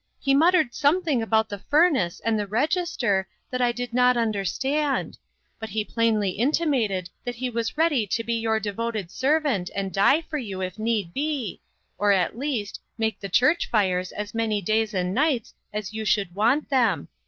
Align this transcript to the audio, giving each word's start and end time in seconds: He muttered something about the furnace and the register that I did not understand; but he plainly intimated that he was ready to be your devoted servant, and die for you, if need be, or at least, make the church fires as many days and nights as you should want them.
He 0.19 0.33
muttered 0.33 0.73
something 0.73 1.21
about 1.21 1.47
the 1.47 1.59
furnace 1.59 2.19
and 2.25 2.39
the 2.39 2.47
register 2.47 3.27
that 3.51 3.61
I 3.61 3.71
did 3.71 3.93
not 3.93 4.17
understand; 4.17 5.19
but 5.59 5.69
he 5.69 5.85
plainly 5.85 6.31
intimated 6.31 7.11
that 7.23 7.35
he 7.35 7.51
was 7.51 7.77
ready 7.77 8.07
to 8.07 8.23
be 8.23 8.33
your 8.33 8.59
devoted 8.59 9.11
servant, 9.11 9.69
and 9.75 9.93
die 9.93 10.21
for 10.23 10.39
you, 10.39 10.59
if 10.59 10.79
need 10.79 11.13
be, 11.13 11.61
or 11.99 12.11
at 12.11 12.35
least, 12.35 12.79
make 12.97 13.19
the 13.19 13.29
church 13.29 13.69
fires 13.69 14.11
as 14.13 14.33
many 14.33 14.59
days 14.59 14.95
and 14.95 15.13
nights 15.13 15.53
as 15.71 15.93
you 15.93 16.03
should 16.03 16.33
want 16.33 16.71
them. 16.71 17.07